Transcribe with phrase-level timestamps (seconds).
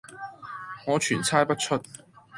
[0.87, 1.79] 我全猜不出。